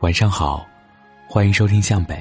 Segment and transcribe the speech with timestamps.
[0.00, 0.66] 晚上好，
[1.26, 2.16] 欢迎收听向北。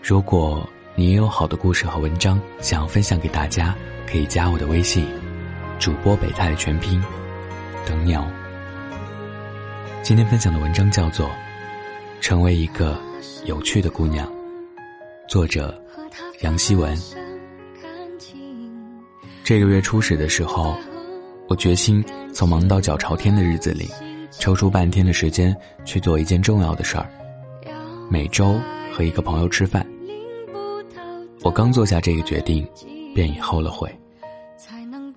[0.00, 3.74] 如果你也有好的故事和文章想要分享给大家，
[4.08, 5.04] 可以加我的微信，
[5.80, 7.02] 主播北太的全拼，
[7.84, 8.24] 等你哦。
[10.04, 11.26] 今天分享的文章叫做
[12.20, 12.96] 《成为一个
[13.46, 14.24] 有趣的姑娘》，
[15.28, 15.76] 作者
[16.42, 16.96] 杨希文。
[19.42, 20.76] 这个月初始的时候，
[21.48, 23.90] 我决心从忙到脚朝天的日子里。
[24.38, 27.08] 抽出半天的时间去做一件重要的事儿，
[28.10, 28.60] 每周
[28.92, 29.86] 和一个朋友吃饭。
[31.42, 32.66] 我刚做下这个决定，
[33.14, 33.92] 便已后了悔。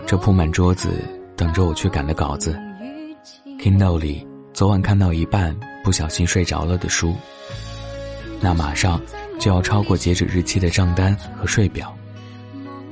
[0.07, 0.89] 这铺满桌子
[1.35, 2.59] 等着我去赶的稿子
[3.59, 7.13] ，Kindle 里昨晚看到一半不小心睡着了的书，
[8.41, 8.99] 那马上
[9.39, 11.95] 就要超过截止日期的账单和税表。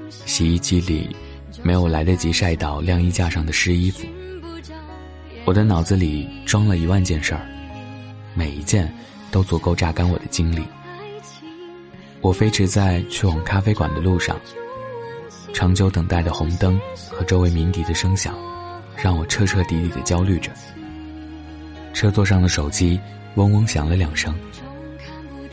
[0.09, 1.15] 洗衣机里
[1.63, 4.05] 没有来得及晒到晾衣架上的湿衣服。
[5.47, 7.39] 我的脑子里装了一万件事儿，
[8.33, 8.93] 每一件
[9.31, 10.61] 都足够榨干我的精力。
[12.19, 14.37] 我飞驰在去往咖啡馆的路上，
[15.53, 16.77] 长久等待的红灯
[17.09, 18.37] 和周围鸣笛的声响，
[18.93, 20.51] 让我彻彻底底的焦虑着。
[21.93, 22.99] 车座上的手机
[23.35, 24.35] 嗡嗡响了两声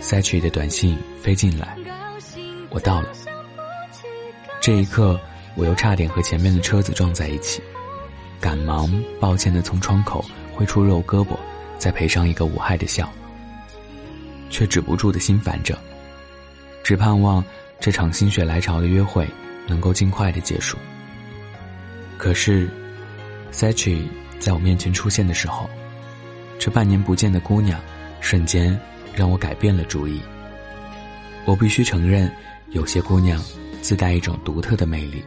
[0.01, 1.79] 塞去的短信飞进来，
[2.69, 3.11] 我到了。
[4.61, 5.21] 这一刻，
[5.55, 7.63] 我又差点和前面的车子撞在一起。
[8.41, 11.37] 赶忙抱歉的从窗口挥出肉胳膊，
[11.79, 13.11] 再赔上一个无害的笑，
[14.51, 15.79] 却止不住的心烦着，
[16.83, 17.45] 只盼望
[17.81, 19.27] 这场心血来潮的约会
[19.67, 20.77] 能够尽快的结束。
[22.19, 22.69] 可是
[23.51, 25.69] s a c h i 在我面前出现的时候，
[26.59, 27.81] 这半年不见的姑娘，
[28.21, 28.79] 瞬间
[29.15, 30.21] 让我改变了主意。
[31.47, 32.31] 我必须承认，
[32.71, 33.43] 有些姑娘
[33.83, 35.23] 自带一种独特的魅力，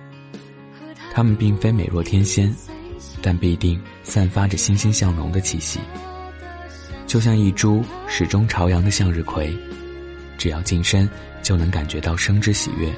[1.14, 2.54] 她们并非美若天仙。
[3.22, 5.80] 但必定散发着欣欣向荣的气息，
[7.06, 9.56] 就像一株始终朝阳的向日葵，
[10.38, 11.10] 只要近身
[11.42, 12.94] 就能感觉到生之喜悦。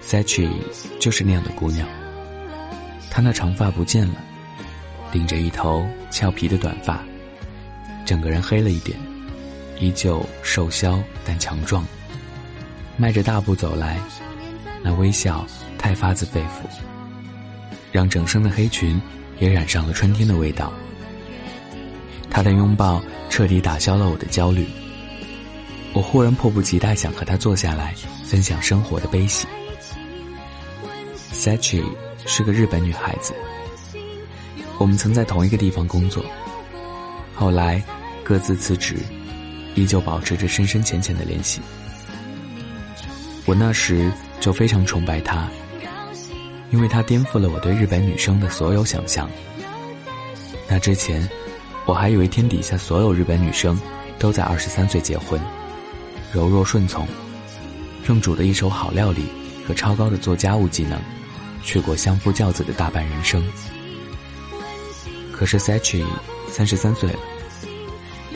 [0.00, 0.50] s a c h i
[0.98, 1.86] 就是那样的姑娘，
[3.10, 4.14] 她那长发不见了，
[5.12, 7.04] 顶着一头俏皮的短发，
[8.06, 8.98] 整个人黑了一点，
[9.78, 11.84] 依旧瘦削但强壮，
[12.96, 14.00] 迈着大步走来，
[14.82, 15.46] 那微笑
[15.78, 16.68] 太发自肺腑。
[17.92, 19.00] 让整身的黑裙
[19.38, 20.72] 也染上了春天的味道。
[22.30, 24.66] 他的拥抱彻底打消了我的焦虑。
[25.94, 27.94] 我忽然迫不及待想和他坐下来
[28.24, 29.46] 分享生活的悲喜。
[31.32, 31.82] Sachi
[32.26, 33.32] 是个日本女孩子，
[34.76, 36.22] 我们曾在同一个地方工作，
[37.34, 37.82] 后来
[38.22, 38.96] 各自辞职，
[39.74, 41.60] 依旧保持着深深浅浅的联系。
[43.46, 45.48] 我那时就非常崇拜她。
[46.70, 49.28] 因为她颠覆了我对日本女生的所有想象。
[50.68, 51.28] 那之前，
[51.86, 53.80] 我还以为天底下所有日本女生
[54.18, 55.40] 都在二十三岁结婚，
[56.32, 57.06] 柔弱顺从，
[58.06, 59.24] 用煮的一手好料理
[59.66, 61.00] 和超高的做家务技能，
[61.62, 63.42] 去过相夫教子的大半人生。
[65.32, 66.04] 可是 Sachi
[66.50, 67.18] 三十三岁了，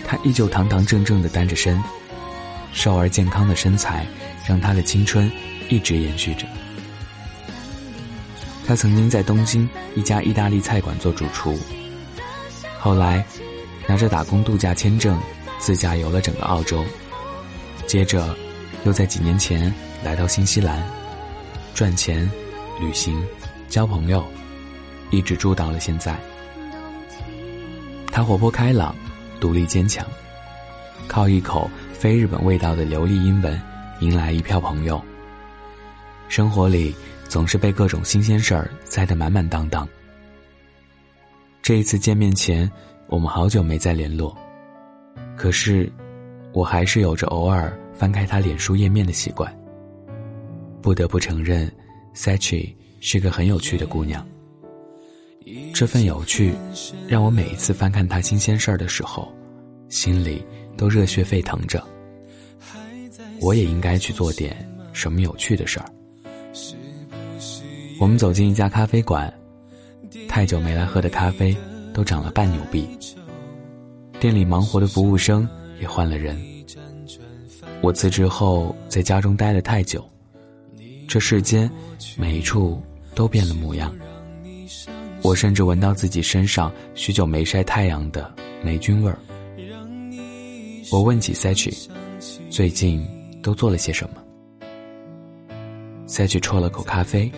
[0.07, 1.83] 她依旧堂堂正正的单着身，
[2.73, 4.07] 瘦而健康的身材
[4.47, 5.31] 让她的青春
[5.69, 6.47] 一直延续着。
[8.67, 11.59] 他曾经在东京一家意大利菜馆做主厨，
[12.79, 13.25] 后来
[13.87, 15.21] 拿着打工度假签证
[15.59, 16.85] 自驾游了整个澳洲，
[17.87, 18.35] 接着
[18.85, 19.73] 又在几年前
[20.05, 20.83] 来到新西兰
[21.75, 22.31] 赚钱、
[22.81, 23.21] 旅行、
[23.69, 24.25] 交朋友，
[25.11, 26.17] 一直住到了现在。
[28.13, 28.95] 他活泼开朗、
[29.41, 30.07] 独立坚强，
[31.09, 33.61] 靠一口非日本味道的流利英文
[34.01, 35.03] 迎来一票朋友，
[36.29, 36.95] 生活里。
[37.33, 39.89] 总是被各种新鲜事儿塞得满满当当。
[41.63, 42.71] 这一次见面前，
[43.07, 44.37] 我们好久没再联络，
[45.35, 45.91] 可是，
[46.53, 49.51] 我还是有着偶尔翻开他脸书页面的习惯。
[50.83, 51.73] 不得不承认
[52.15, 54.23] ，Sachi 是个很有趣的姑娘。
[55.73, 56.53] 这份有趣，
[57.09, 59.33] 让我每一次翻看她新鲜事儿的时候，
[59.89, 60.45] 心里
[60.77, 61.83] 都热血沸腾着。
[63.41, 64.55] 我也应该去做点
[64.93, 65.87] 什么有趣的事儿。
[68.03, 69.33] 我们走进一家咖啡馆，
[70.29, 71.57] 太久没来喝的咖啡
[71.95, 72.85] 都涨了半牛币。
[74.19, 75.49] 店里忙活的服务生
[75.81, 76.37] 也换了人。
[77.81, 80.05] 我辞职后在家中待了太久，
[81.07, 81.71] 这世间
[82.19, 82.83] 每一处
[83.15, 83.95] 都变了模样。
[85.23, 88.35] 我甚至闻到自己身上许久没晒太阳的
[88.65, 89.17] 霉菌味儿。
[90.91, 91.89] 我问起 s a c h
[92.51, 93.07] 最近
[93.45, 94.17] 都做了些什么
[96.09, 97.31] s a c h 啜了口咖啡。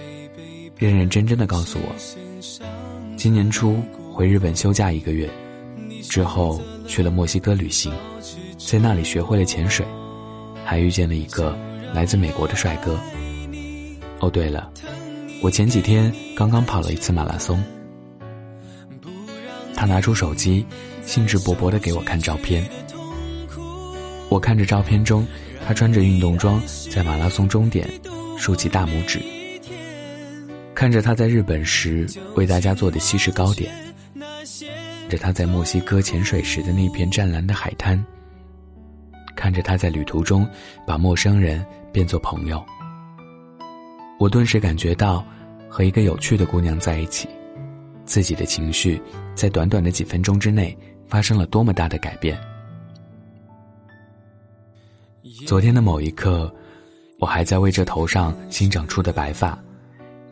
[0.84, 3.80] 认认真真的告诉我，今年初
[4.12, 5.26] 回日本休假一个月，
[6.02, 7.90] 之后去了墨西哥旅行，
[8.58, 9.86] 在那里学会了潜水，
[10.62, 11.56] 还遇见了一个
[11.94, 13.00] 来自美国的帅哥。
[14.20, 14.70] 哦，对了，
[15.40, 17.62] 我前几天刚刚跑了一次马拉松。
[19.74, 20.66] 他拿出手机，
[21.06, 22.62] 兴致勃勃地给我看照片。
[24.28, 25.26] 我看着照片中
[25.66, 26.60] 他穿着运动装
[26.90, 27.88] 在马拉松终点
[28.36, 29.20] 竖起大拇指，
[30.74, 33.72] 看着他在日本时为大家做的西式糕点，
[35.08, 38.04] 着他在墨西哥潜水时的那片湛蓝的海滩，
[39.36, 40.46] 看着他在旅途中
[40.86, 42.62] 把陌生人变作朋友，
[44.18, 45.24] 我顿时感觉到
[45.68, 47.28] 和一个有趣的姑娘在一起。
[48.04, 49.00] 自己的情绪
[49.34, 52.38] 在短短的几分钟之内发生了多么大的改变。
[55.46, 56.54] 昨天的某一刻，
[57.18, 59.58] 我还在为这头上新长出的白发、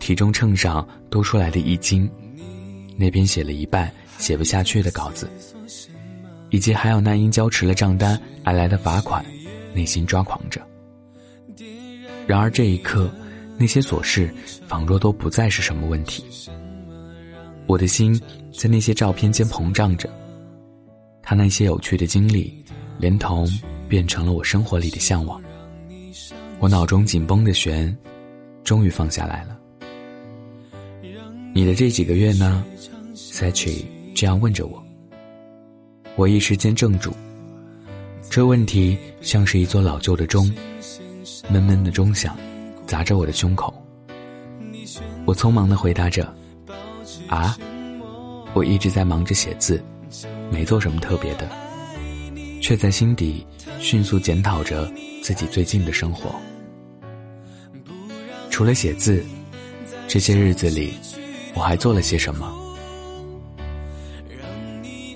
[0.03, 2.11] 体重秤上多出来的一斤、
[2.97, 3.89] 那边写了一半
[4.19, 5.31] 写不下去的稿子，
[6.51, 9.25] 以及还有那因交迟了账单而来的罚款，
[9.73, 10.61] 内心抓狂着。
[12.27, 13.09] 然而这一刻，
[13.57, 14.35] 那些琐事
[14.67, 16.25] 仿若都不再是什么问题。
[17.69, 18.21] 我的心
[18.53, 20.11] 在那些照片间膨胀着，
[21.23, 22.53] 他那些有趣的经历，
[22.99, 23.49] 连同
[23.89, 25.41] 变成了我生活里的向往。
[26.59, 27.97] 我脑中紧绷的弦，
[28.65, 29.57] 终于放下来了。
[31.55, 32.65] 你的这几个月呢
[33.15, 34.83] s a c h i 这样问着我。
[36.17, 37.13] 我一时间怔住，
[38.31, 40.51] 这问题像是一座老旧的钟，
[41.51, 42.35] 闷闷的钟响，
[42.87, 43.73] 砸着我的胸口。
[45.27, 46.35] 我匆忙的回答着。
[47.29, 47.57] 啊，
[48.55, 49.83] 我一直在忙着写字，
[50.51, 51.49] 没做什么特别的，
[52.61, 53.47] 却在心底
[53.79, 54.91] 迅速检讨着
[55.23, 56.35] 自己最近的生活。
[58.51, 59.23] 除了写字，
[60.09, 60.93] 这些日子里，
[61.55, 62.53] 我还做了些什么？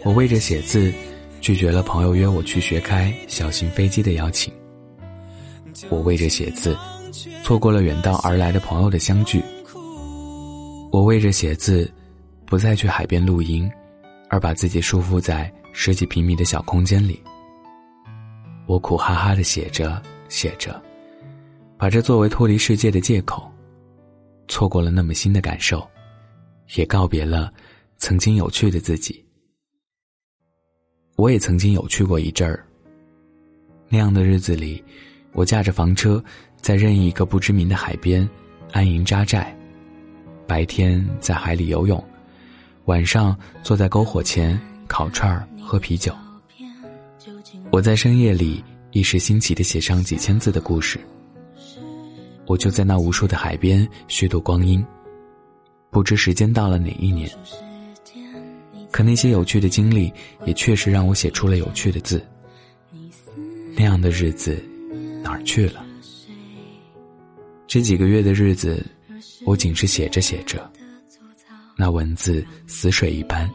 [0.05, 0.93] 我为着写字，
[1.41, 4.53] 拒绝了朋友约我去学开小型飞机的邀请。
[5.89, 6.77] 我为着写字，
[7.43, 9.43] 错过了远道而来的朋友的相聚。
[10.93, 11.91] 我为着写字，
[12.47, 13.69] 不再去海边露营，
[14.31, 17.21] 而把自己束缚在十几平米的小空间里。
[18.67, 20.81] 我苦哈哈的写着写着，
[21.77, 23.51] 把这作为脱离世界的借口，
[24.49, 25.87] 错过了那么新的感受，
[26.75, 27.53] 也告别了
[27.99, 29.25] 曾经有趣的自己。
[31.17, 32.67] 我也曾经有趣过一阵儿。
[33.89, 34.83] 那样的日子里，
[35.33, 36.23] 我驾着房车，
[36.61, 38.29] 在任意一个不知名的海边
[38.73, 39.57] 安营扎寨。
[40.47, 42.03] 白天在海里游泳，
[42.85, 46.15] 晚上坐在篝火前烤串儿、喝啤酒。
[47.73, 51.01] 我在深夜里一时兴起的写上几千字的故事。
[52.47, 54.85] 我就在那无数的海边虚度光阴，
[55.97, 57.27] 不知时间到了哪一年。
[58.91, 60.13] 可那些有趣的经历
[60.45, 62.23] 也确实让我写出了有趣的字。
[63.75, 64.63] 那样的日子
[65.23, 65.83] 哪儿去了？
[67.67, 68.85] 这几个月的日子。
[69.47, 70.71] 我仅是写着写着，
[71.77, 73.49] 那文字死水一般，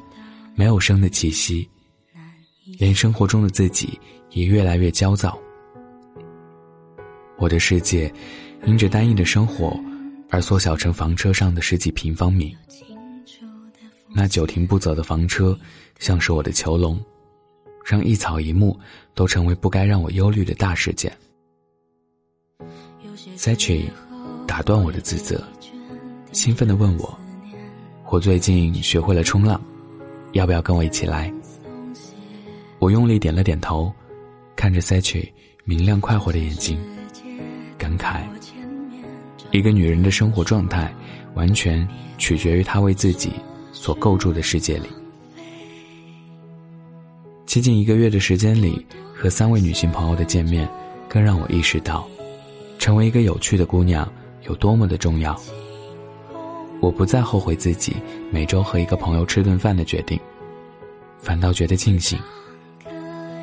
[0.55, 1.69] 没有生的气息，
[2.79, 3.99] 连生活中的自己
[4.31, 5.38] 也越来越焦躁。
[7.38, 8.11] 我的世界，
[8.65, 9.79] 因着单一的生活
[10.31, 12.56] 而缩小成房车上的十几平方米。
[14.13, 15.57] 那久停不走的房车，
[16.00, 17.00] 像是我的囚笼，
[17.86, 18.78] 让一草一木
[19.13, 21.15] 都成为不该让我忧虑的大事件。
[23.36, 23.89] s a c h i
[24.48, 25.44] 打断我的自责。
[26.32, 27.17] 兴奋地问我
[28.10, 29.62] ：“我最近学会了冲浪，
[30.32, 31.32] 要不要跟我一起来？”
[32.79, 33.94] 我用力点了点头，
[34.55, 35.34] 看着 s a c h i
[35.65, 36.79] 明亮快活的眼睛，
[37.77, 38.24] 感慨：
[39.51, 40.93] 一个女人的生活状态，
[41.34, 43.34] 完全取决于她为自己
[43.74, 44.88] 所构筑的世界里。
[47.46, 50.67] 接近一个月的时间里，和三位女性朋友的见面，
[51.10, 52.08] 更让我意识到，
[52.79, 54.10] 成为一个有趣的姑娘
[54.48, 55.38] 有多么的重要。
[56.79, 57.96] 我不再后悔自己
[58.31, 60.17] 每周和一个朋友吃顿饭的决定，
[61.20, 62.17] 反倒觉得庆幸。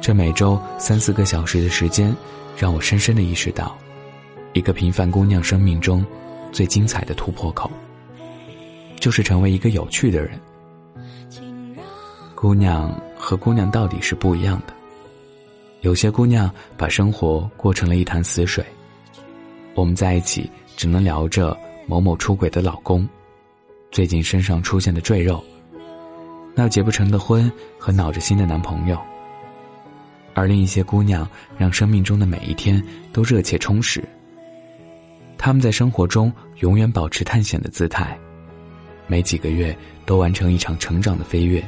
[0.01, 2.17] 这每周三四个小时的时间，
[2.57, 3.77] 让我深深的意识到，
[4.59, 6.05] 一个平凡姑娘生命中
[6.51, 7.71] 最精彩的突破口，
[8.99, 10.37] 就是成为一个有趣的人。
[12.35, 14.75] 姑娘和姑娘到底是不一样的，
[15.83, 18.67] 有些姑娘把生活过成了一潭死水，
[19.77, 23.09] 我们在一起只能聊着某某出轨的老公。
[23.93, 25.41] 最近身上出现的赘肉，
[26.53, 28.99] 那结不成的婚和恼着心的男朋友，
[30.35, 34.03] 而另一些姑娘让生命中的每一天都热切充实。
[35.39, 38.19] 他们在生活中永远保持探险的姿态，
[39.07, 41.65] 每几个月都完成一场成长的飞跃。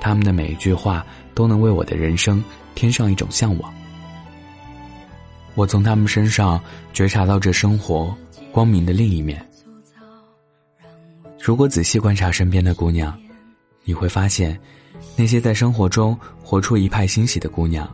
[0.00, 1.04] 他们的每一句话
[1.34, 2.44] 都能为我的人生
[2.74, 3.72] 添上一种向往。
[5.54, 8.14] 我从他们身上觉察到这生活
[8.52, 9.44] 光明的另一面。
[11.40, 13.18] 如果仔细观察身边的姑娘，
[13.84, 14.58] 你会发现，
[15.16, 17.88] 那些在生活中活出一派欣喜的姑娘，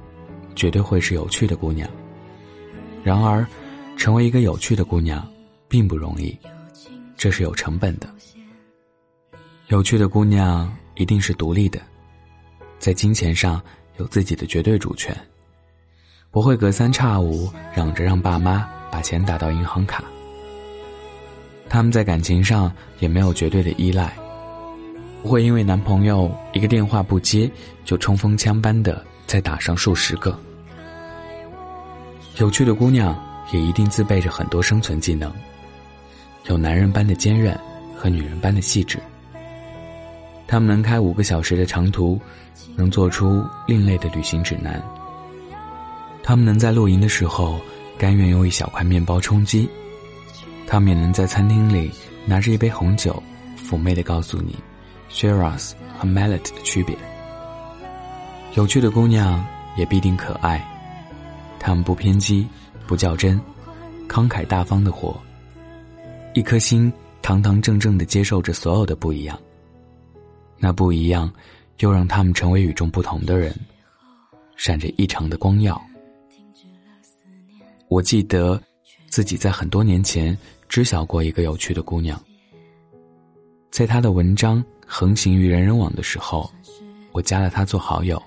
[0.54, 1.88] 绝对会是有趣的姑娘。
[3.02, 3.46] 然而，
[3.99, 5.28] 成为一个有趣的姑娘，
[5.69, 6.35] 并不容易，
[7.17, 8.09] 这是有成本的。
[9.67, 11.81] 有趣的姑娘一定是独立的，
[12.78, 13.61] 在金钱上
[13.97, 15.14] 有自己的绝对主权，
[16.31, 20.05] 不会隔三差五嚷着让爸妈把钱打到银行卡。
[21.69, 24.17] 他们在感情上也没有绝对的依赖，
[25.23, 27.50] 不会因为男朋友一个电话不接
[27.85, 30.38] 就冲锋枪般的再打上数十个。
[32.37, 35.33] 有趣的姑娘也一定自备着很多生存技能，
[36.47, 37.59] 有男人般的坚韧
[37.97, 38.99] 和女人般的细致。
[40.47, 42.21] 他们能开五个小时的长途，
[42.75, 44.83] 能做出另类的旅行指南。
[46.23, 47.59] 他们能在露营的时候
[47.99, 49.69] 甘愿用一小块面包充饥。
[50.67, 51.90] 他们也能在餐厅里
[52.26, 53.23] 拿着一杯红酒，
[53.67, 54.55] 妩媚地告诉你
[55.11, 56.95] ，Shiraz 和 Mallet 的区别。
[58.55, 59.45] 有趣的姑娘
[59.76, 60.62] 也必定可爱，
[61.59, 62.47] 她们不偏激，
[62.88, 63.38] 不较真，
[64.09, 65.14] 慷慨大方的活，
[66.33, 66.90] 一颗心
[67.21, 69.38] 堂堂正正的接受着所有的不一样。
[70.59, 71.30] 那不一样，
[71.80, 73.54] 又让他们成为与众不同的人，
[74.57, 75.80] 闪着异常的光耀。
[77.88, 78.61] 我记得
[79.09, 80.37] 自己在很多年前。
[80.68, 82.23] 知晓过一个有趣的姑娘，
[83.71, 86.52] 在她的文章横行于人人网的时候，
[87.11, 88.23] 我加了她做好友。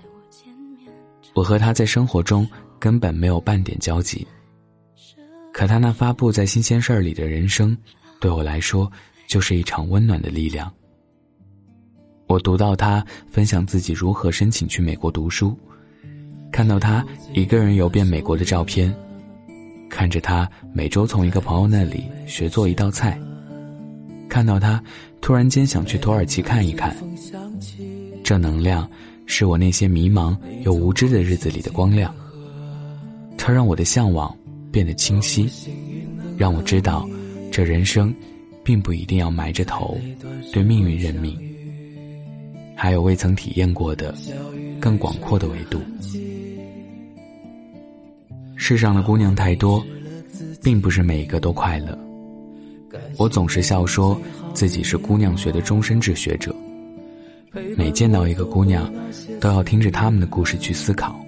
[1.35, 2.49] 我和她在生活中
[2.79, 4.25] 根本没有半点交集，
[5.53, 7.77] 可他那发布在新鲜事儿里的人生，
[8.19, 8.91] 对我来说
[9.27, 10.71] 就是一场温暖的力量。
[12.27, 15.57] 我读到他分享自己如何申请去美国读书，
[16.51, 18.93] 看到他一个人游遍美国的照片。
[19.89, 23.19] 看着他每周从一个朋友那里学做一道菜，
[24.29, 24.81] 看到他
[25.19, 26.95] 突然间想去土耳其看一看，
[28.23, 28.89] 这能量
[29.25, 32.15] 是我那些迷茫又无知的日子里的光亮。
[33.37, 34.33] 它让我的向往
[34.71, 35.49] 变得清晰，
[36.37, 37.07] 让我知道，
[37.51, 38.13] 这人生
[38.63, 39.99] 并不一定要埋着头
[40.53, 41.37] 对命运认命，
[42.75, 44.15] 还有未曾体验过的
[44.79, 45.81] 更广阔的维度。
[48.55, 49.83] 世上的姑娘太多，
[50.63, 51.97] 并不是每一个都快乐。
[53.17, 54.19] 我总是笑说
[54.53, 56.55] 自己是姑娘学的终身制学者，
[57.75, 58.91] 每见到一个姑娘，
[59.39, 61.19] 都要听着她们的故事去思考，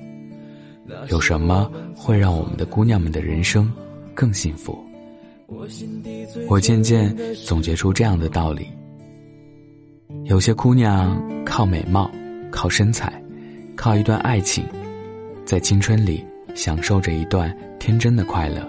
[1.10, 3.72] 有什么会让我们的姑娘们的人生
[4.14, 4.78] 更幸福。
[6.48, 8.68] 我渐渐总结出这样的道理：
[10.26, 12.10] 有些姑娘靠美貌、
[12.52, 13.22] 靠身材、
[13.76, 14.64] 靠一段爱情，
[15.46, 16.26] 在青春里。
[16.56, 18.62] 享受着一段天真的快乐，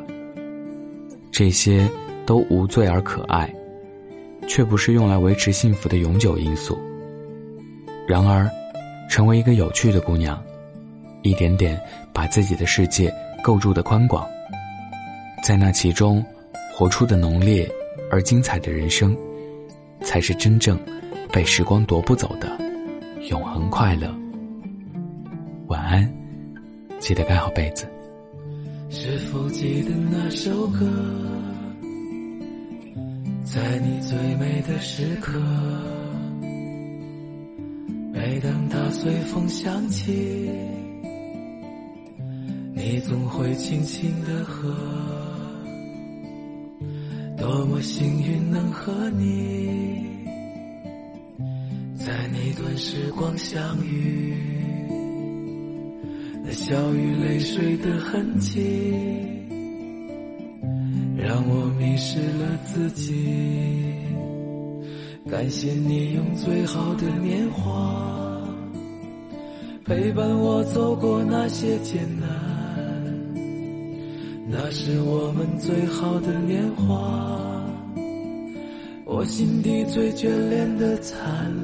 [1.31, 1.87] 这些
[2.25, 3.55] 都无罪而可爱，
[4.49, 6.79] 却不是用来维持幸福的永久因素。
[8.09, 8.49] 然而，
[9.11, 10.43] 成为一个有趣的姑娘，
[11.25, 11.81] 一点点
[12.13, 13.13] 把自己的世界
[13.43, 14.29] 构筑的宽广，
[15.43, 16.25] 在那其中，
[16.73, 17.69] 活出的浓烈
[18.11, 19.17] 而精彩的人生，
[20.03, 20.79] 才是真正
[21.33, 22.57] 被时光夺不走的
[23.31, 24.15] 永恒快乐。
[25.67, 26.09] 晚安。
[27.01, 27.87] 记得盖好被子。
[28.89, 30.87] 是否记得那首歌，
[33.45, 35.33] 在你最美的时刻，
[38.11, 40.49] 每当它随风响起，
[42.87, 44.71] 你总会轻轻的和。
[47.35, 50.05] 多么幸运能和你，
[51.97, 54.35] 在那段时光相遇。
[56.45, 58.61] 那笑与泪水的痕迹，
[61.17, 63.95] 让我迷失了自己。
[65.31, 68.47] 感谢你用最好的年华，
[69.87, 72.54] 陪伴我走过那些艰难。
[74.77, 77.65] 是我们最好的年华，
[79.05, 81.25] 我心底最眷恋的灿